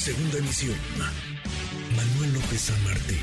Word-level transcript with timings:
Segunda 0.00 0.38
emisión. 0.38 0.74
Manuel 1.94 2.32
López 2.32 2.58
San 2.58 2.84
Martín, 2.84 3.18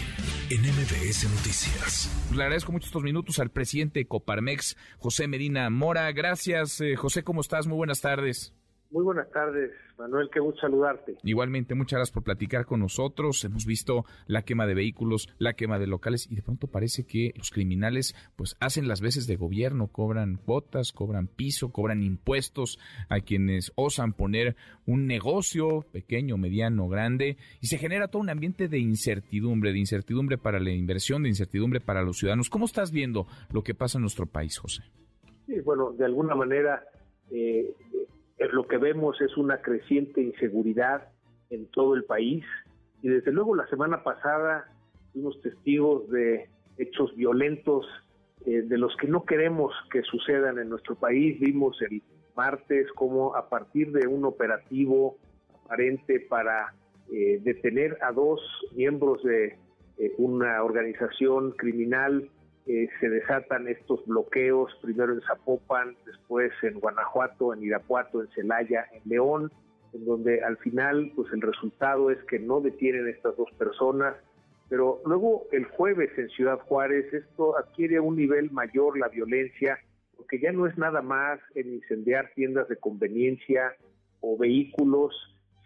en 0.52 0.62
MBS 0.62 1.24
Noticias. 1.24 2.08
Le 2.32 2.44
agradezco 2.44 2.72
mucho 2.72 2.86
estos 2.86 3.02
minutos 3.02 3.40
al 3.40 3.50
presidente 3.50 4.06
Coparmex, 4.06 4.78
José 5.00 5.28
Medina 5.28 5.72
Mora. 5.72 6.12
Gracias, 6.12 6.80
eh, 6.82 6.96
José, 6.96 7.24
¿cómo 7.24 7.42
estás? 7.42 7.66
Muy 7.66 7.78
buenas 7.78 8.02
tardes. 8.02 8.54
Muy 8.90 9.04
buenas 9.04 9.30
tardes, 9.32 9.72
Manuel, 9.98 10.30
qué 10.32 10.40
gusto 10.40 10.62
saludarte. 10.62 11.18
Igualmente, 11.24 11.76
muchas 11.76 11.98
gracias 11.98 12.14
por 12.14 12.24
platicar 12.24 12.66
con 12.66 12.80
nosotros. 12.80 13.44
Hemos 13.44 13.66
visto 13.66 14.06
la 14.28 14.44
quema 14.44 14.66
de 14.66 14.76
vehículos, 14.76 15.28
la 15.40 15.54
quema 15.54 15.78
de 15.78 15.88
locales 15.88 16.26
y 16.32 16.36
de 16.36 16.42
pronto 16.42 16.68
parece 16.68 17.06
que 17.06 17.34
los 17.36 17.52
criminales 17.52 18.16
pues 18.38 18.56
hacen 18.62 18.88
las 18.88 19.02
veces 19.02 19.28
de 19.28 19.36
gobierno, 19.36 19.88
cobran 19.88 20.38
cuotas, 20.38 20.94
cobran 20.94 21.28
piso, 21.28 21.74
cobran 21.74 22.02
impuestos 22.02 22.80
a 23.10 23.20
quienes 23.20 23.74
osan 23.76 24.14
poner 24.14 24.56
un 24.86 25.06
negocio 25.06 25.86
pequeño, 25.92 26.38
mediano, 26.38 26.88
grande 26.88 27.38
y 27.60 27.68
se 27.68 27.78
genera 27.78 28.08
todo 28.08 28.22
un 28.22 28.30
ambiente 28.30 28.70
de 28.70 28.80
incertidumbre, 28.80 29.74
de 29.74 29.80
incertidumbre 29.80 30.38
para 30.38 30.62
la 30.62 30.72
inversión, 30.72 31.24
de 31.24 31.30
incertidumbre 31.30 31.82
para 31.82 32.04
los 32.04 32.20
ciudadanos. 32.20 32.50
¿Cómo 32.50 32.66
estás 32.66 32.92
viendo 32.92 33.28
lo 33.52 33.64
que 33.64 33.76
pasa 33.76 33.98
en 33.98 34.04
nuestro 34.04 34.28
país, 34.28 34.58
José? 34.58 34.84
Sí, 35.46 35.60
bueno, 35.60 35.92
de 35.92 36.06
alguna 36.06 36.36
manera 36.36 36.84
eh, 37.32 37.74
lo 38.52 38.68
que 38.68 38.78
vemos 38.78 39.20
es 39.22 39.36
una 39.38 39.62
creciente 39.62 40.22
inseguridad 40.22 41.10
en 41.50 41.66
todo 41.68 41.96
el 41.96 42.04
país 42.04 42.46
y 43.02 43.10
desde 43.10 43.32
luego 43.32 43.56
la 43.56 43.68
semana 43.68 44.04
pasada 44.04 44.66
fuimos 45.14 45.42
testigos 45.42 46.10
de 46.10 46.50
hechos 46.78 47.16
violentos 47.16 47.86
eh, 48.46 48.62
de 48.62 48.78
los 48.78 48.96
que 48.98 49.08
no 49.08 49.26
queremos 49.26 49.74
que 49.92 50.04
sucedan 50.04 50.60
en 50.60 50.70
nuestro 50.70 50.96
país. 50.96 51.40
Vimos 51.40 51.82
el 51.82 52.02
martes 52.36 52.88
como 52.94 53.36
a 53.36 53.50
partir 53.50 53.92
de 53.92 54.08
un 54.08 54.26
operativo 54.26 55.18
aparente 55.66 56.20
para 56.20 56.74
eh, 57.12 57.40
detener 57.44 57.98
a 58.02 58.12
dos 58.12 58.40
miembros 58.76 59.24
de 59.24 59.58
eh, 59.98 60.14
una 60.18 60.64
organización 60.64 61.52
criminal 61.52 62.30
eh, 62.68 62.90
se 63.00 63.10
desatan 63.10 63.70
estos 63.70 64.06
bloqueos, 64.06 64.78
primero 64.82 65.14
en 65.14 65.22
Zapopan, 65.22 65.96
después 66.06 66.52
en 66.64 66.80
Guanajuato, 66.82 67.54
en 67.54 67.64
Irapuato, 67.64 68.22
en 68.22 68.28
Celaya, 68.32 68.86
en 68.92 69.02
León, 69.06 69.52
en 69.94 70.06
donde 70.06 70.44
al 70.44 70.58
final 70.58 71.14
pues 71.16 71.32
el 71.32 71.42
resultado 71.42 72.12
es 72.12 72.22
que 72.26 72.40
no 72.40 72.60
detienen 72.60 73.08
estas 73.08 73.38
dos 73.38 73.50
personas, 73.58 74.18
pero 74.68 75.02
luego 75.06 75.48
el 75.54 75.64
jueves 75.64 76.10
en 76.18 76.28
Ciudad 76.30 76.60
Juárez 76.60 77.14
esto 77.14 77.58
adquiere 77.58 78.02
un 78.02 78.18
nivel 78.18 78.52
mayor 78.52 79.00
la 79.00 79.08
violencia, 79.08 79.80
porque 80.18 80.40
ya 80.40 80.52
no 80.52 80.68
es 80.68 80.78
nada 80.78 81.02
más 81.02 81.40
en 81.56 81.74
incendiar 81.74 82.32
tiendas 82.36 82.68
de 82.68 82.76
conveniencia 82.76 83.78
o 84.20 84.38
vehículos, 84.38 85.16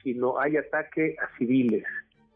sino 0.03 0.39
hay 0.39 0.57
ataque 0.57 1.15
a 1.19 1.35
civiles, 1.37 1.85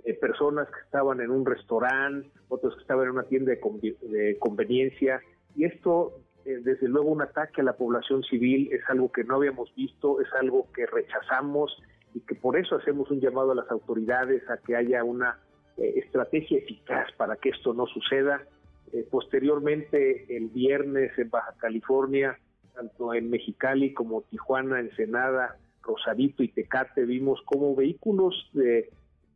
eh, 0.06 0.14
personas 0.14 0.68
que 0.68 0.82
estaban 0.82 1.20
en 1.20 1.32
un 1.32 1.44
restaurante, 1.44 2.30
otros 2.48 2.76
que 2.76 2.82
estaban 2.82 3.06
en 3.06 3.12
una 3.14 3.24
tienda 3.24 3.52
de, 3.52 4.38
conveniencia, 4.38 5.20
y 5.56 5.66
esto, 5.66 6.20
eh, 6.46 6.60
desde 6.62 6.88
luego, 6.88 7.10
un 7.10 7.24
ataque 7.24 7.62
a 7.62 7.64
la 7.64 7.74
población 7.74 8.22
civil 8.22 8.70
es 8.72 8.82
algo 8.88 9.12
que 9.12 9.24
no 9.24 9.38
habíamos 9.38 9.74
visto, 9.74 10.22
es 10.22 10.28
algo 10.40 10.68
que 10.74 10.86
rechazamos 10.86 11.76
y 12.14 12.20
que 12.20 12.36
por 12.36 12.56
eso 12.56 12.76
hacemos 12.76 13.10
un 13.10 13.20
llamado 13.20 13.54
a 13.54 13.56
las 13.56 13.72
autoridades 13.72 14.48
a 14.48 14.58
que 14.58 14.76
haya 14.76 15.04
una 15.04 15.40
eh, 15.78 15.94
estrategia 16.06 16.60
eficaz 16.60 17.12
para 17.18 17.36
que 17.38 17.50
esto 17.50 17.74
no 17.74 17.88
suceda. 17.88 18.44
posteriormente, 19.10 20.38
el 20.38 20.50
viernes 20.50 21.18
en 21.18 21.32
Baja 21.32 21.54
California, 21.58 22.38
tanto 22.76 23.12
en 23.14 23.32
Mexicali 23.32 23.92
como 23.92 24.22
Tijuana, 24.22 24.80
Ensenada, 24.80 25.58
Rosarito 25.82 26.44
y 26.44 26.50
Tecate, 26.50 27.06
vimos 27.06 27.42
como 27.46 27.76
vehículos 27.76 28.52
de 28.54 28.92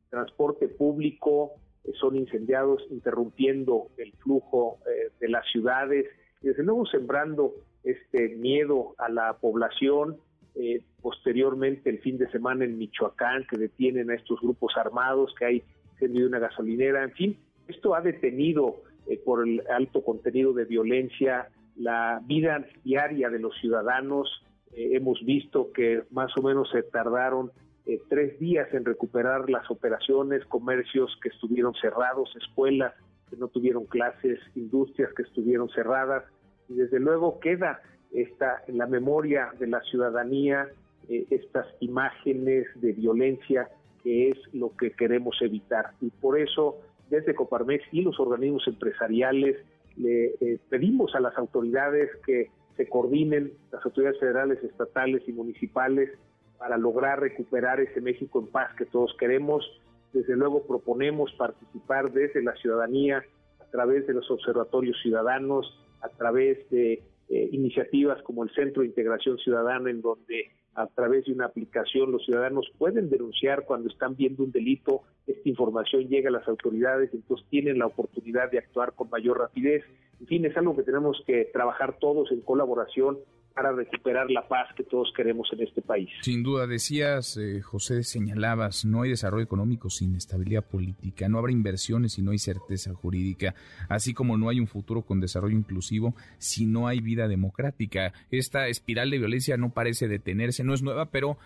transporte 0.09 0.67
público 0.67 1.53
eh, 1.83 1.91
son 1.99 2.15
incendiados, 2.15 2.85
interrumpiendo 2.89 3.88
el 3.97 4.11
flujo 4.13 4.79
eh, 4.85 5.11
de 5.20 5.30
las 5.30 5.45
ciudades 5.52 6.05
y 6.42 6.47
desde 6.47 6.64
luego 6.64 6.86
sembrando 6.86 7.53
este 7.83 8.36
miedo 8.36 8.95
a 8.97 9.09
la 9.09 9.33
población. 9.37 10.17
Eh, 10.55 10.81
posteriormente, 11.02 11.89
el 11.89 11.99
fin 11.99 12.17
de 12.17 12.30
semana 12.31 12.65
en 12.65 12.77
Michoacán, 12.77 13.45
que 13.49 13.58
detienen 13.58 14.09
a 14.09 14.15
estos 14.15 14.42
grupos 14.42 14.73
armados, 14.77 15.33
que 15.37 15.45
hay 15.45 15.64
incendio 15.93 16.21
de 16.21 16.27
una 16.27 16.39
gasolinera, 16.39 17.03
en 17.03 17.11
fin, 17.11 17.37
esto 17.67 17.93
ha 17.93 18.02
detenido 18.02 18.81
por 19.26 19.47
el 19.47 19.64
alto 19.70 20.03
contenido 20.03 20.53
de 20.53 20.65
violencia 20.65 21.49
la 21.76 22.21
vida 22.26 22.65
diaria 22.83 23.30
de 23.30 23.39
los 23.39 23.55
ciudadanos. 23.59 24.43
hemos 24.71 25.23
visto 25.26 25.71
que 25.71 26.03
más 26.11 26.31
o 26.37 26.41
menos 26.43 26.70
se 26.70 26.83
tardaron 26.83 27.52
eh, 27.89 28.00
tres 28.08 28.38
días 28.38 28.72
en 28.72 28.86
recuperar 28.86 29.50
las 29.50 29.72
operaciones, 29.72 30.45
comercios 30.45 31.10
que 31.23 31.30
estuvieron 31.30 31.73
cerrados, 31.73 32.30
escuelas 32.36 32.94
que 33.32 33.36
no 33.36 33.48
tuvieron 33.48 33.86
clases, 33.86 34.39
industrias 34.55 35.11
que 35.16 35.23
estuvieron 35.23 35.70
cerradas. 35.70 36.23
Y 36.67 36.76
desde 36.76 37.00
luego 37.00 37.39
queda 37.39 37.82
esta 38.11 38.61
en 38.67 38.77
la 38.77 38.86
memoria 38.86 39.50
de 39.58 39.66
la 39.66 39.82
ciudadanía 39.82 40.70
eh, 41.10 41.26
estas 41.32 41.66
imágenes 41.80 42.67
de 42.76 42.94
violencia 42.94 43.70
que 44.04 44.30
es 44.30 44.38
lo 44.54 44.76
que 44.77 44.92
queremos 44.92 45.42
evitar. 45.42 45.94
Y 46.00 46.11
por 46.11 46.39
eso 46.39 46.77
desde 47.10 47.33
Coparmex 47.33 47.83
y 47.92 48.04
los 48.04 48.20
organismos 48.20 48.67
empresariales 48.67 49.58
le 49.98 50.36
eh, 50.42 50.60
pedimos 50.70 51.16
a 51.16 51.20
las 51.21 51.36
autoridades 51.39 52.11
que 52.23 52.52
se 52.77 52.88
coordinen, 52.88 53.52
las 53.71 53.83
autoridades 53.83 54.20
federales, 54.20 54.64
estatales 54.64 55.23
y 55.27 55.32
municipales 55.32 56.11
para 56.59 56.77
lograr 56.77 57.21
recuperar 57.21 57.80
ese 57.80 58.02
México 58.02 58.39
en 58.39 58.47
paz 58.47 58.75
que 58.77 58.86
todos 58.86 59.15
queremos. 59.17 59.65
Desde 60.14 60.36
luego 60.36 60.67
proponemos 60.67 61.31
participar 61.33 62.11
desde 62.11 62.43
la 62.43 62.55
ciudadanía 62.58 63.23
a 63.59 63.65
través 63.71 64.05
de 64.05 64.14
los 64.14 64.30
observatorios 64.30 64.97
ciudadanos, 65.02 65.65
a 66.02 66.09
través 66.09 66.70
de 66.70 67.02
eh, 67.30 67.49
iniciativas 67.52 68.21
como 68.23 68.43
el 68.43 68.49
Centro 68.52 68.81
de 68.81 68.89
Integración 68.89 69.37
Ciudadana, 69.37 69.89
en 69.89 70.02
donde 70.02 70.52
a 70.75 70.87
través 70.87 71.25
de 71.25 71.33
una 71.33 71.45
aplicación 71.45 72.11
los 72.11 72.25
ciudadanos 72.25 72.70
pueden 72.77 73.09
denunciar 73.09 73.65
cuando 73.65 73.89
están 73.89 74.15
viendo 74.15 74.43
un 74.43 74.52
delito, 74.52 75.03
esta 75.27 75.47
información 75.47 76.08
llega 76.08 76.30
a 76.30 76.33
las 76.33 76.47
autoridades, 76.47 77.14
entonces 77.14 77.45
tienen 77.49 77.80
la 77.80 77.86
oportunidad 77.86 78.52
de 78.52 78.59
actuar 78.59 78.93
con 78.93 79.09
mayor 79.09 79.39
rapidez. 79.39 79.83
En 80.20 80.27
fin, 80.27 80.45
es 80.45 80.55
algo 80.58 80.76
que 80.76 80.83
tenemos 80.83 81.21
que 81.26 81.45
trabajar 81.53 81.97
todos 81.99 82.31
en 82.31 82.41
colaboración 82.41 83.17
para 83.59 83.73
recuperar 83.73 84.31
la 84.31 84.47
paz 84.47 84.70
que 84.73 84.86
todos 84.86 85.11
queremos 85.14 85.49
en 85.52 85.64
este 85.64 85.81
país. 85.81 86.09
Sin 86.21 86.43
duda, 86.43 86.65
decías, 86.65 87.36
eh, 87.36 87.59
José, 87.61 88.03
señalabas, 88.03 88.86
no 88.86 89.02
hay 89.02 89.09
desarrollo 89.09 89.43
económico 89.43 89.89
sin 89.89 90.15
estabilidad 90.15 90.64
política, 90.64 91.27
no 91.27 91.39
habrá 91.39 91.52
inversiones 91.52 92.14
si 92.14 92.21
no 92.21 92.31
hay 92.31 92.37
certeza 92.37 92.93
jurídica, 92.93 93.55
así 93.89 94.14
como 94.14 94.37
no 94.37 94.47
hay 94.47 94.61
un 94.61 94.67
futuro 94.67 95.02
con 95.02 95.20
desarrollo 95.20 95.58
inclusivo 95.58 96.15
si 96.37 96.67
no 96.67 96.87
hay 96.87 97.02
vida 97.02 97.27
democrática. 97.27 98.14
Esta 98.31 98.70
espiral 98.70 99.09
de 99.09 99.17
violencia 99.17 99.58
no 99.58 99.73
parece 99.73 100.08
detenerse, 100.08 100.64
no 100.64 100.73
es 100.73 100.81
nueva, 100.81 101.11
pero 101.11 101.37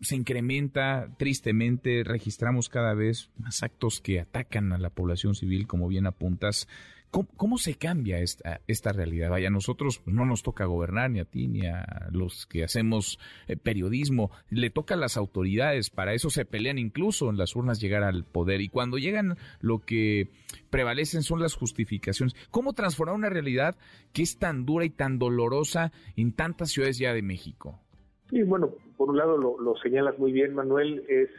se 0.00 0.16
incrementa 0.16 1.10
tristemente, 1.18 2.02
registramos 2.02 2.70
cada 2.70 2.94
vez 2.94 3.28
más 3.36 3.62
actos 3.62 4.00
que 4.00 4.20
atacan 4.20 4.72
a 4.72 4.78
la 4.78 4.88
población 4.88 5.34
civil, 5.34 5.66
como 5.66 5.86
bien 5.86 6.06
apuntas. 6.06 6.66
¿Cómo, 7.10 7.56
se 7.56 7.74
cambia 7.74 8.18
esta, 8.18 8.60
esta 8.66 8.92
realidad? 8.92 9.30
Vaya, 9.30 9.48
a 9.48 9.50
nosotros 9.50 10.02
no 10.04 10.26
nos 10.26 10.42
toca 10.42 10.66
gobernar 10.66 11.10
ni 11.10 11.20
a 11.20 11.24
ti 11.24 11.48
ni 11.48 11.66
a 11.66 12.08
los 12.12 12.46
que 12.46 12.64
hacemos 12.64 13.18
eh, 13.46 13.56
periodismo, 13.56 14.30
le 14.50 14.68
toca 14.68 14.94
a 14.94 14.98
las 14.98 15.16
autoridades, 15.16 15.88
para 15.88 16.12
eso 16.12 16.28
se 16.28 16.44
pelean 16.44 16.78
incluso 16.78 17.30
en 17.30 17.38
las 17.38 17.56
urnas 17.56 17.80
llegar 17.80 18.02
al 18.02 18.24
poder 18.24 18.60
y 18.60 18.68
cuando 18.68 18.98
llegan 18.98 19.38
lo 19.60 19.78
que 19.78 20.28
prevalecen 20.68 21.22
son 21.22 21.40
las 21.40 21.54
justificaciones. 21.54 22.34
¿Cómo 22.50 22.74
transformar 22.74 23.16
una 23.16 23.30
realidad 23.30 23.76
que 24.12 24.22
es 24.22 24.38
tan 24.38 24.66
dura 24.66 24.84
y 24.84 24.90
tan 24.90 25.18
dolorosa 25.18 25.92
en 26.16 26.32
tantas 26.32 26.70
ciudades 26.70 26.98
ya 26.98 27.14
de 27.14 27.22
México? 27.22 27.80
Sí, 28.28 28.42
bueno, 28.42 28.74
por 28.98 29.08
un 29.08 29.16
lado 29.16 29.38
lo, 29.38 29.58
lo 29.58 29.76
señalas 29.78 30.18
muy 30.18 30.32
bien, 30.32 30.54
Manuel, 30.54 31.04
es 31.08 31.30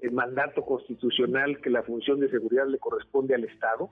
el 0.00 0.12
mandato 0.12 0.62
constitucional 0.62 1.60
que 1.60 1.70
la 1.70 1.82
función 1.82 2.20
de 2.20 2.30
seguridad 2.30 2.68
le 2.68 2.78
corresponde 2.78 3.34
al 3.34 3.44
Estado. 3.44 3.90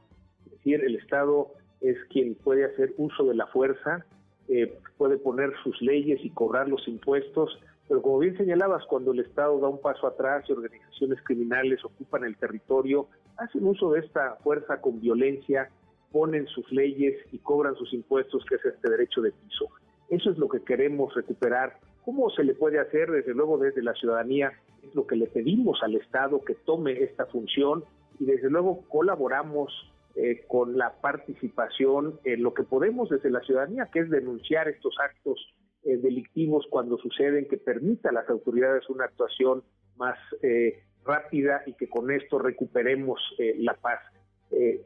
Decir, 0.66 0.84
el 0.84 0.96
Estado 0.96 1.52
es 1.80 1.96
quien 2.10 2.34
puede 2.34 2.64
hacer 2.64 2.92
uso 2.96 3.24
de 3.24 3.36
la 3.36 3.46
fuerza, 3.46 4.04
eh, 4.48 4.76
puede 4.98 5.16
poner 5.16 5.52
sus 5.62 5.80
leyes 5.80 6.24
y 6.24 6.30
cobrar 6.30 6.68
los 6.68 6.88
impuestos, 6.88 7.56
pero 7.86 8.02
como 8.02 8.18
bien 8.18 8.36
señalabas, 8.36 8.84
cuando 8.86 9.12
el 9.12 9.20
Estado 9.20 9.60
da 9.60 9.68
un 9.68 9.80
paso 9.80 10.08
atrás 10.08 10.44
y 10.48 10.52
organizaciones 10.52 11.22
criminales 11.22 11.84
ocupan 11.84 12.24
el 12.24 12.36
territorio, 12.36 13.06
hacen 13.36 13.64
uso 13.64 13.92
de 13.92 14.00
esta 14.00 14.38
fuerza 14.42 14.80
con 14.80 15.00
violencia, 15.00 15.70
ponen 16.10 16.48
sus 16.48 16.68
leyes 16.72 17.14
y 17.30 17.38
cobran 17.38 17.76
sus 17.76 17.92
impuestos, 17.94 18.44
que 18.46 18.56
es 18.56 18.64
este 18.64 18.90
derecho 18.90 19.20
de 19.20 19.30
piso. 19.30 19.66
Eso 20.10 20.30
es 20.32 20.38
lo 20.38 20.48
que 20.48 20.64
queremos 20.64 21.14
recuperar 21.14 21.78
¿Cómo 22.06 22.30
se 22.30 22.44
le 22.44 22.54
puede 22.54 22.78
hacer? 22.78 23.10
Desde 23.10 23.34
luego 23.34 23.58
desde 23.58 23.82
la 23.82 23.92
ciudadanía 23.94 24.52
es 24.84 24.94
lo 24.94 25.08
que 25.08 25.16
le 25.16 25.26
pedimos 25.26 25.82
al 25.82 25.96
Estado 25.96 26.40
que 26.44 26.54
tome 26.54 26.92
esta 27.02 27.26
función 27.26 27.82
y 28.20 28.26
desde 28.26 28.48
luego 28.48 28.84
colaboramos 28.88 29.72
eh, 30.16 30.44
con 30.48 30.76
la 30.76 31.00
participación 31.00 32.18
en 32.24 32.42
lo 32.42 32.54
que 32.54 32.62
podemos 32.62 33.08
desde 33.08 33.30
la 33.30 33.40
ciudadanía, 33.40 33.88
que 33.92 34.00
es 34.00 34.10
denunciar 34.10 34.68
estos 34.68 34.96
actos 34.98 35.54
eh, 35.84 35.98
delictivos 35.98 36.66
cuando 36.70 36.98
suceden, 36.98 37.46
que 37.48 37.58
permita 37.58 38.08
a 38.08 38.12
las 38.12 38.28
autoridades 38.28 38.88
una 38.88 39.04
actuación 39.04 39.62
más 39.96 40.18
eh, 40.42 40.82
rápida 41.04 41.62
y 41.66 41.74
que 41.74 41.88
con 41.88 42.10
esto 42.10 42.38
recuperemos 42.38 43.20
la 43.58 43.74
paz. 43.74 44.00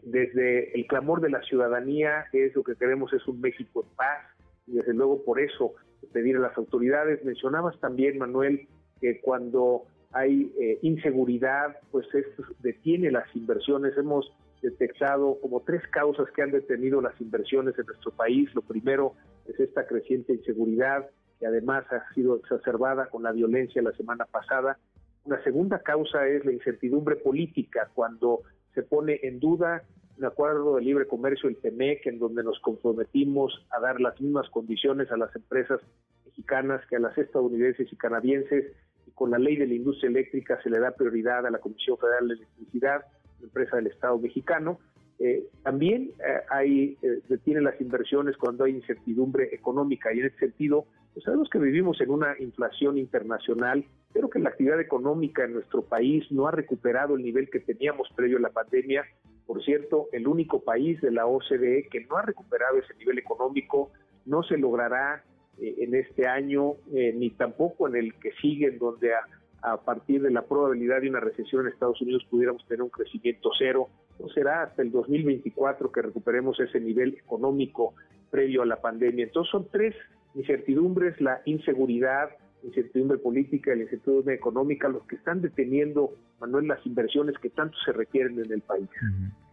desde 0.03 0.75
el 0.75 0.87
clamor 0.87 1.21
de 1.21 1.31
la 1.31 1.43
ciudadanía, 1.43 2.27
es 2.33 2.55
lo 2.55 2.63
que 2.63 2.75
queremos 2.77 3.13
es 3.13 3.27
un 3.27 3.41
México 3.41 3.85
en 3.85 3.97
paz, 3.97 4.19
y 4.67 4.73
desde 4.73 4.95
luego 4.95 5.25
por 5.25 5.41
eso 5.41 5.75
pedir 6.13 6.37
a 6.37 6.41
las 6.41 6.57
autoridades. 6.57 7.25
Mencionabas 7.25 7.79
también, 7.81 8.19
Manuel, 8.19 8.69
que 9.01 9.21
cuando 9.21 9.87
hay 10.13 10.53
eh, 10.59 10.79
inseguridad, 10.83 11.77
pues 11.91 12.07
esto 12.15 12.43
detiene 12.61 13.11
las 13.11 13.25
inversiones. 13.35 13.97
Hemos 13.97 14.33
detectado 14.63 15.39
como 15.41 15.61
tres 15.61 15.83
causas 15.89 16.31
que 16.33 16.43
han 16.43 16.51
detenido 16.51 17.01
las 17.01 17.19
inversiones 17.21 17.79
en 17.79 17.87
nuestro 17.87 18.11
país. 18.13 18.55
Lo 18.55 18.63
primero 18.63 19.15
es 19.47 19.59
esta 19.59 19.87
creciente 19.87 20.35
inseguridad, 20.35 21.09
que 21.39 21.47
además 21.47 21.85
ha 21.91 22.13
sido 22.15 22.37
exacerbada 22.37 23.07
con 23.07 23.23
la 23.23 23.33
violencia 23.33 23.83
la 23.83 23.93
semana 23.93 24.27
pasada. 24.27 24.79
Una 25.25 25.43
segunda 25.43 25.81
causa 25.81 26.27
es 26.27 26.45
la 26.45 26.53
incertidumbre 26.53 27.17
política, 27.17 27.91
cuando 27.95 28.41
se 28.75 28.83
pone 28.83 29.21
en 29.23 29.41
duda 29.41 29.83
un 30.19 30.27
acuerdo 30.27 30.77
de 30.77 30.83
libre 30.83 31.07
comercio, 31.07 31.49
el 31.49 31.57
TEMEC, 31.57 32.07
en 32.07 32.19
donde 32.19 32.43
nos 32.43 32.61
comprometimos 32.61 33.67
a 33.71 33.81
dar 33.81 34.01
las 34.01 34.21
mismas 34.21 34.51
condiciones 34.51 35.11
a 35.11 35.17
las 35.17 35.35
empresas 35.35 35.81
mexicanas 36.27 36.85
que 36.89 36.97
a 36.97 37.01
las 37.01 37.17
estadounidenses 37.17 37.91
y 37.91 37.97
canadienses, 37.97 38.73
y 39.07 39.11
con 39.13 39.31
la 39.31 39.39
ley 39.39 39.57
de 39.57 39.67
la 39.67 39.75
industria 39.75 40.11
eléctrica 40.11 40.61
se 40.63 40.69
le 40.69 40.79
da 40.79 40.91
prioridad 40.91 41.47
a 41.47 41.51
la 41.51 41.59
Comisión 41.59 41.97
Federal 41.97 42.29
de 42.29 42.35
Electricidad, 42.35 43.07
empresa 43.43 43.77
del 43.77 43.89
Estado 43.89 44.19
mexicano. 44.19 44.79
Eh, 45.19 45.45
también 45.63 46.13
eh, 46.27 46.41
hay, 46.49 46.97
eh, 47.03 47.21
las 47.61 47.81
inversiones 47.81 48.37
cuando 48.37 48.65
hay 48.65 48.73
incertidumbre 48.73 49.55
económica 49.55 50.13
y 50.15 50.21
en 50.21 50.27
ese 50.27 50.39
sentido, 50.39 50.87
pues 51.13 51.25
sabemos 51.25 51.51
que 51.51 51.59
vivimos 51.59 52.01
en 52.01 52.11
una 52.11 52.35
inflación 52.39 52.97
internacional, 52.97 53.85
pero 54.15 54.31
que 54.31 54.39
la 54.39 54.49
actividad 54.49 54.81
económica 54.81 55.45
en 55.45 55.55
nuestro 55.55 55.83
país 55.83 56.25
no 56.31 56.47
ha 56.47 56.53
recuperado 56.53 57.17
el 57.17 57.23
nivel 57.23 57.51
que 57.51 57.61
teníamos 57.61 58.09
previo 58.17 58.39
a 58.39 58.41
la 58.41 58.51
pandemia 58.51 59.05
por 59.51 59.65
cierto, 59.65 60.07
el 60.13 60.29
único 60.29 60.63
país 60.63 61.01
de 61.01 61.11
la 61.11 61.27
OCDE 61.27 61.89
que 61.91 62.07
no 62.09 62.17
ha 62.17 62.23
recuperado 62.23 62.79
ese 62.79 62.95
nivel 62.95 63.19
económico, 63.19 63.91
no 64.25 64.45
se 64.45 64.57
logrará 64.57 65.25
eh, 65.59 65.75
en 65.79 65.97
este 65.97 66.29
año, 66.29 66.75
eh, 66.95 67.13
ni 67.17 67.31
tampoco 67.31 67.89
en 67.89 67.97
el 67.97 68.15
que 68.15 68.31
sigue, 68.41 68.69
en 68.69 68.79
donde 68.79 69.13
a, 69.13 69.19
partir 69.85 70.23
de 70.23 70.31
la 70.31 70.43
probabilidad 70.43 71.01
de 71.01 71.11
una 71.11 71.21
recesión 71.21 71.67
en 71.67 71.73
Estados 71.73 72.01
Unidos 72.01 72.27
pudiéramos 72.31 72.67
tener 72.67 72.83
un 72.83 72.89
crecimiento 72.89 73.51
cero. 73.59 73.89
No 74.19 74.29
será 74.29 74.63
hasta 74.63 74.83
el 74.83 74.91
2024 74.91 75.93
que 75.93 76.03
recuperemos 76.03 76.59
ese 76.61 76.81
nivel 76.81 77.15
económico 77.15 77.95
previo 78.31 78.63
a 78.63 78.67
la 78.67 78.81
pandemia. 78.81 79.25
Entonces 79.25 79.51
son 79.51 79.69
tres 79.71 79.95
incertidumbres, 80.35 81.21
la 81.21 81.43
inseguridad, 81.45 82.31
incertidumbre 82.63 83.19
política 83.19 83.75
la 83.75 83.83
incertidumbre 83.83 84.35
económica 84.35 84.89
los 84.89 85.05
que 85.05 85.17
están 85.17 85.41
deteniendo, 85.41 86.15
Manuel, 86.41 86.69
las 86.69 86.85
inversiones 86.87 87.37
que 87.39 87.51
tanto 87.51 87.77
se 87.85 87.93
requieren 87.93 88.39
en 88.39 88.53
el 88.53 88.61
país. 88.61 88.89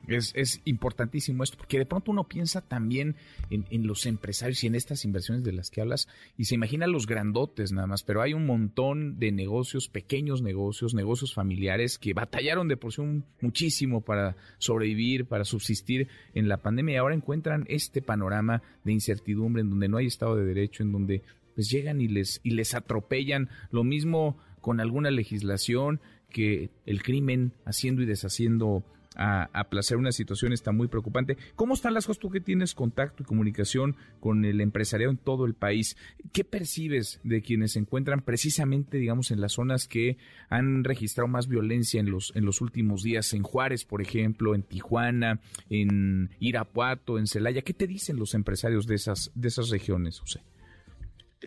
Es, 0.07 0.31
es, 0.35 0.61
importantísimo 0.65 1.43
esto, 1.43 1.57
porque 1.57 1.79
de 1.79 1.85
pronto 1.85 2.11
uno 2.11 2.23
piensa 2.25 2.61
también 2.61 3.15
en, 3.49 3.65
en, 3.69 3.87
los 3.87 4.05
empresarios 4.05 4.63
y 4.63 4.67
en 4.67 4.75
estas 4.75 5.03
inversiones 5.05 5.43
de 5.43 5.51
las 5.51 5.69
que 5.69 5.81
hablas 5.81 6.07
y 6.37 6.45
se 6.45 6.55
imagina 6.55 6.87
los 6.87 7.07
grandotes 7.07 7.71
nada 7.71 7.87
más, 7.87 8.03
pero 8.03 8.21
hay 8.21 8.33
un 8.33 8.45
montón 8.45 9.19
de 9.19 9.31
negocios, 9.31 9.89
pequeños 9.89 10.41
negocios, 10.41 10.93
negocios 10.93 11.33
familiares 11.33 11.97
que 11.97 12.13
batallaron 12.13 12.67
de 12.67 12.77
por 12.77 12.93
sí 12.93 13.01
muchísimo 13.41 14.01
para 14.01 14.35
sobrevivir, 14.57 15.25
para 15.25 15.43
subsistir 15.43 16.07
en 16.33 16.47
la 16.47 16.57
pandemia 16.57 16.95
y 16.95 16.97
ahora 16.97 17.15
encuentran 17.15 17.65
este 17.67 18.01
panorama 18.01 18.61
de 18.83 18.93
incertidumbre 18.93 19.61
en 19.61 19.69
donde 19.69 19.87
no 19.87 19.97
hay 19.97 20.07
Estado 20.07 20.35
de 20.35 20.45
Derecho, 20.45 20.83
en 20.83 20.91
donde 20.91 21.23
pues 21.55 21.69
llegan 21.69 22.01
y 22.01 22.07
les, 22.07 22.39
y 22.43 22.51
les 22.51 22.73
atropellan. 22.75 23.49
Lo 23.71 23.83
mismo 23.83 24.37
con 24.61 24.79
alguna 24.79 25.11
legislación 25.11 25.99
que 26.29 26.69
el 26.85 27.01
crimen 27.03 27.53
haciendo 27.65 28.01
y 28.01 28.05
deshaciendo 28.05 28.83
a, 29.17 29.67
placer 29.69 29.97
una 29.97 30.11
situación 30.11 30.53
está 30.53 30.71
muy 30.71 30.87
preocupante. 30.87 31.37
¿Cómo 31.55 31.73
están 31.73 31.93
las 31.93 32.05
cosas 32.05 32.19
tú 32.19 32.29
que 32.29 32.39
tienes 32.39 32.75
contacto 32.75 33.23
y 33.23 33.25
comunicación 33.25 33.95
con 34.19 34.45
el 34.45 34.61
empresariado 34.61 35.11
en 35.11 35.17
todo 35.17 35.45
el 35.45 35.55
país? 35.55 35.97
¿Qué 36.31 36.43
percibes 36.43 37.19
de 37.23 37.41
quienes 37.41 37.73
se 37.73 37.79
encuentran 37.79 38.21
precisamente, 38.21 38.97
digamos, 38.97 39.31
en 39.31 39.41
las 39.41 39.53
zonas 39.53 39.87
que 39.87 40.17
han 40.49 40.83
registrado 40.83 41.27
más 41.27 41.47
violencia 41.47 41.99
en 41.99 42.11
los, 42.11 42.31
en 42.35 42.45
los 42.45 42.61
últimos 42.61 43.01
días? 43.01 43.33
En 43.33 43.43
Juárez, 43.43 43.85
por 43.85 44.01
ejemplo, 44.01 44.53
en 44.53 44.63
Tijuana, 44.63 45.41
en 45.69 46.29
Irapuato, 46.39 47.17
en 47.17 47.27
Celaya. 47.27 47.63
¿Qué 47.63 47.73
te 47.73 47.87
dicen 47.87 48.17
los 48.17 48.33
empresarios 48.35 48.85
de 48.85 48.95
esas, 48.95 49.31
de 49.33 49.47
esas 49.47 49.69
regiones, 49.69 50.19
José? 50.19 50.41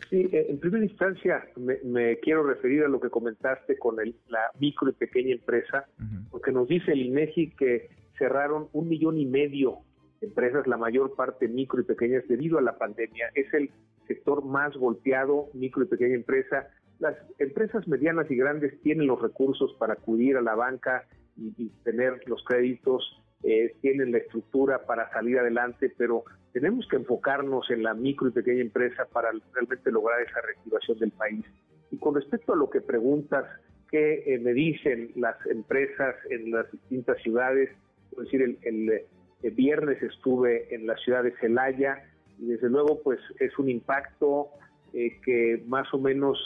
Sí, 0.08 0.28
eh, 0.32 0.46
en 0.48 0.60
primera 0.60 0.84
instancia 0.84 1.48
me, 1.56 2.18
quiero 2.18 2.44
referir 2.44 2.84
a 2.84 2.88
lo 2.88 3.00
que 3.00 3.10
comentaste 3.10 3.76
con 3.76 3.96
la 3.96 4.40
micro 4.58 4.88
y 4.88 4.92
pequeña 4.92 5.32
empresa, 5.32 5.86
porque 6.30 6.52
nos 6.52 6.68
dice 6.68 6.92
el 6.92 7.02
INEGI 7.02 7.50
que 7.56 7.88
cerraron 8.16 8.68
un 8.72 8.88
millón 8.88 9.18
y 9.18 9.26
medio 9.26 9.78
de 10.20 10.28
empresas, 10.28 10.66
la 10.66 10.76
mayor 10.76 11.14
parte 11.16 11.48
micro 11.48 11.80
y 11.80 11.84
pequeñas, 11.84 12.24
debido 12.28 12.58
a 12.58 12.62
la 12.62 12.78
pandemia. 12.78 13.30
Es 13.34 13.52
el 13.52 13.70
sector 14.06 14.44
más 14.44 14.76
golpeado, 14.76 15.48
micro 15.54 15.82
y 15.82 15.86
pequeña 15.86 16.14
empresa. 16.14 16.68
Las 16.98 17.16
empresas 17.38 17.88
medianas 17.88 18.30
y 18.30 18.36
grandes 18.36 18.80
tienen 18.82 19.06
los 19.06 19.20
recursos 19.20 19.74
para 19.78 19.94
acudir 19.94 20.36
a 20.36 20.42
la 20.42 20.54
banca 20.54 21.06
y 21.36 21.70
tener 21.84 22.20
los 22.26 22.44
créditos 22.44 23.20
eh, 23.42 23.74
tienen 23.80 24.12
la 24.12 24.18
estructura 24.18 24.84
para 24.84 25.10
salir 25.12 25.38
adelante, 25.38 25.90
pero 25.96 26.24
tenemos 26.52 26.86
que 26.88 26.96
enfocarnos 26.96 27.70
en 27.70 27.82
la 27.82 27.94
micro 27.94 28.28
y 28.28 28.32
pequeña 28.32 28.60
empresa 28.60 29.06
para 29.12 29.30
realmente 29.52 29.90
lograr 29.90 30.20
esa 30.22 30.40
reactivación 30.40 30.98
del 30.98 31.12
país. 31.12 31.44
Y 31.90 31.98
con 31.98 32.14
respecto 32.14 32.52
a 32.52 32.56
lo 32.56 32.70
que 32.70 32.80
preguntas, 32.80 33.44
¿qué 33.90 34.22
eh, 34.26 34.38
me 34.38 34.52
dicen 34.52 35.12
las 35.16 35.36
empresas 35.46 36.16
en 36.28 36.50
las 36.50 36.70
distintas 36.70 37.20
ciudades? 37.22 37.70
Es 38.12 38.18
decir, 38.18 38.42
el, 38.42 38.58
el, 38.62 39.50
viernes 39.52 40.02
estuve 40.02 40.74
en 40.74 40.86
la 40.86 40.96
ciudad 40.98 41.22
de 41.22 41.34
Celaya 41.40 42.04
y 42.38 42.46
desde 42.46 42.68
luego 42.68 43.00
pues 43.02 43.18
es 43.38 43.58
un 43.58 43.70
impacto 43.70 44.48
eh, 44.92 45.18
que 45.24 45.62
más 45.66 45.92
o 45.94 45.98
menos 45.98 46.38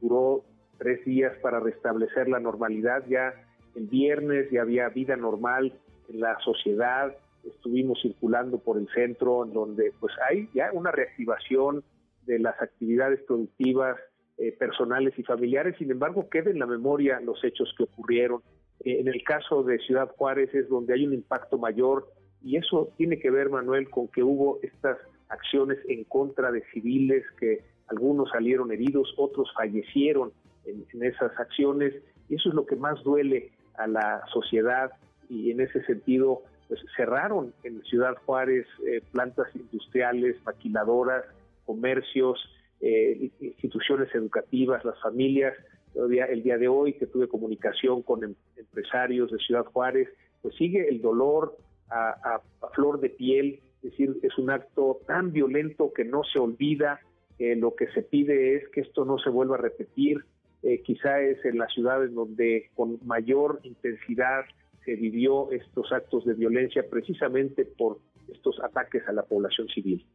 duró 0.00 0.44
tres 0.78 1.04
días 1.04 1.36
para 1.42 1.60
restablecer 1.60 2.28
la 2.28 2.40
normalidad. 2.40 3.04
Ya 3.06 3.34
el 3.74 3.86
viernes 3.86 4.50
ya 4.50 4.62
había 4.62 4.88
vida 4.88 5.16
normal 5.16 5.72
en 6.08 6.20
la 6.20 6.38
sociedad, 6.40 7.14
estuvimos 7.56 8.00
circulando 8.00 8.58
por 8.58 8.78
el 8.78 8.88
centro, 8.94 9.44
en 9.44 9.52
donde 9.52 9.92
pues 9.98 10.12
hay 10.28 10.48
ya 10.54 10.70
una 10.72 10.92
reactivación 10.92 11.82
de 12.26 12.38
las 12.38 12.60
actividades 12.60 13.20
productivas, 13.26 13.96
eh, 14.38 14.52
personales 14.52 15.14
y 15.18 15.22
familiares, 15.22 15.76
sin 15.78 15.90
embargo 15.90 16.28
queda 16.28 16.50
en 16.50 16.58
la 16.58 16.66
memoria 16.66 17.20
los 17.20 17.42
hechos 17.42 17.72
que 17.76 17.84
ocurrieron. 17.84 18.42
Eh, 18.84 19.00
en 19.00 19.08
el 19.08 19.22
caso 19.24 19.62
de 19.62 19.78
Ciudad 19.78 20.10
Juárez 20.16 20.54
es 20.54 20.68
donde 20.68 20.94
hay 20.94 21.06
un 21.06 21.14
impacto 21.14 21.58
mayor 21.58 22.08
y 22.42 22.56
eso 22.56 22.90
tiene 22.96 23.18
que 23.18 23.30
ver, 23.30 23.48
Manuel, 23.48 23.88
con 23.90 24.08
que 24.08 24.22
hubo 24.22 24.60
estas 24.62 24.98
acciones 25.28 25.78
en 25.88 26.04
contra 26.04 26.52
de 26.52 26.62
civiles, 26.72 27.24
que 27.40 27.64
algunos 27.88 28.30
salieron 28.30 28.70
heridos, 28.72 29.12
otros 29.16 29.48
fallecieron 29.54 30.32
en, 30.64 30.84
en 30.92 31.04
esas 31.04 31.32
acciones 31.38 31.94
y 32.28 32.34
eso 32.34 32.50
es 32.50 32.54
lo 32.54 32.66
que 32.66 32.76
más 32.76 33.02
duele 33.02 33.52
a 33.78 33.86
la 33.86 34.22
sociedad 34.32 34.90
y 35.28 35.50
en 35.50 35.60
ese 35.60 35.82
sentido 35.84 36.42
pues 36.68 36.80
cerraron 36.96 37.52
en 37.62 37.82
Ciudad 37.84 38.14
Juárez 38.24 38.66
eh, 38.86 39.00
plantas 39.12 39.48
industriales, 39.54 40.36
maquiladoras, 40.44 41.24
comercios, 41.64 42.38
eh, 42.80 43.30
instituciones 43.40 44.14
educativas, 44.14 44.84
las 44.84 45.00
familias. 45.00 45.54
El 45.94 46.42
día 46.42 46.58
de 46.58 46.68
hoy 46.68 46.92
que 46.92 47.06
tuve 47.06 47.26
comunicación 47.26 48.02
con 48.02 48.22
em, 48.22 48.34
empresarios 48.56 49.30
de 49.30 49.38
Ciudad 49.38 49.64
Juárez, 49.64 50.08
pues 50.42 50.54
sigue 50.56 50.88
el 50.88 51.00
dolor 51.00 51.56
a, 51.88 52.40
flor 52.74 53.00
de 53.00 53.10
piel, 53.10 53.60
es 53.82 53.92
decir, 53.92 54.18
es 54.22 54.36
un 54.38 54.50
acto 54.50 55.00
tan 55.06 55.32
violento 55.32 55.92
que 55.92 56.04
no 56.04 56.22
se 56.24 56.38
olvida, 56.38 57.00
lo 57.38 57.76
que 57.76 57.86
se 57.92 58.02
pide 58.02 58.56
es 58.56 58.68
que 58.70 58.80
esto 58.80 59.04
no 59.04 59.18
se 59.18 59.30
vuelva 59.30 59.54
a 59.54 59.60
repetir, 59.60 60.24
eh, 60.62 60.82
quizá 60.82 61.20
es 61.20 61.44
en 61.44 61.58
las 61.58 61.72
ciudades 61.72 62.12
donde 62.12 62.70
con 62.74 62.98
mayor 63.04 63.60
intensidad 63.62 64.44
se 64.86 64.94
vivió 64.94 65.50
estos 65.50 65.92
actos 65.92 66.24
de 66.24 66.34
violencia 66.34 66.88
precisamente 66.88 67.64
por 67.64 67.98
estos 68.32 68.58
ataques 68.62 69.02
a 69.08 69.12
la 69.12 69.24
población 69.24 69.68
civil. 69.68 70.06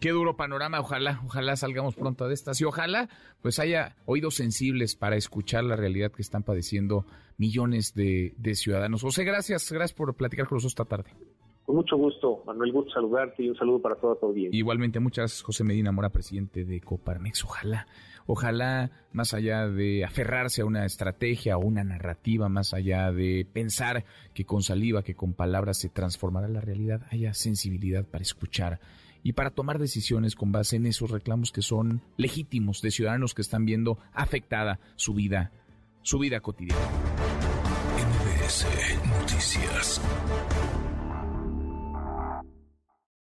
Qué 0.00 0.10
duro 0.10 0.34
panorama, 0.34 0.80
ojalá, 0.80 1.20
ojalá 1.26 1.56
salgamos 1.56 1.94
pronto 1.94 2.26
de 2.26 2.34
estas 2.34 2.60
y 2.60 2.64
ojalá 2.64 3.08
pues 3.42 3.58
haya 3.58 3.96
oídos 4.06 4.34
sensibles 4.34 4.96
para 4.96 5.16
escuchar 5.16 5.62
la 5.62 5.76
realidad 5.76 6.10
que 6.10 6.22
están 6.22 6.42
padeciendo 6.42 7.04
millones 7.36 7.94
de, 7.94 8.34
ciudadanos. 8.54 9.02
José, 9.02 9.24
gracias, 9.24 9.70
gracias 9.70 9.92
por 9.92 10.14
platicar 10.14 10.46
con 10.48 10.56
nosotros 10.56 10.72
esta 10.72 10.84
tarde. 10.86 11.10
Con 11.66 11.76
mucho 11.76 11.96
gusto, 11.96 12.42
Manuel, 12.46 12.72
gusto 12.72 12.92
saludarte 12.92 13.44
y 13.44 13.50
un 13.50 13.56
saludo 13.56 13.80
para 13.80 13.94
toda 13.94 14.16
tu 14.18 14.26
audiencia. 14.26 14.58
Igualmente, 14.58 14.98
muchas 15.00 15.42
José 15.42 15.64
Medina 15.64 15.92
Mora, 15.92 16.08
presidente 16.08 16.64
de 16.64 16.80
Coparmex. 16.80 17.44
Ojalá, 17.44 17.86
ojalá, 18.30 18.92
más 19.12 19.34
allá 19.34 19.66
de 19.66 20.04
aferrarse 20.04 20.62
a 20.62 20.64
una 20.64 20.86
estrategia 20.86 21.56
o 21.56 21.66
una 21.66 21.82
narrativa, 21.82 22.48
más 22.48 22.72
allá 22.74 23.10
de 23.10 23.44
pensar 23.52 24.04
que 24.34 24.44
con 24.44 24.62
saliva, 24.62 25.02
que 25.02 25.16
con 25.16 25.32
palabras 25.32 25.78
se 25.78 25.88
transformará 25.88 26.46
la 26.46 26.60
realidad, 26.60 27.02
haya 27.10 27.34
sensibilidad 27.34 28.04
para 28.04 28.22
escuchar 28.22 28.78
y 29.24 29.32
para 29.32 29.50
tomar 29.50 29.80
decisiones 29.80 30.36
con 30.36 30.52
base 30.52 30.76
en 30.76 30.86
esos 30.86 31.10
reclamos 31.10 31.50
que 31.50 31.60
son 31.60 32.02
legítimos 32.16 32.80
de 32.82 32.92
ciudadanos 32.92 33.34
que 33.34 33.42
están 33.42 33.64
viendo 33.64 33.98
afectada 34.12 34.78
su 34.94 35.12
vida, 35.12 35.50
su 36.02 36.20
vida 36.20 36.38
cotidiana. 36.40 36.80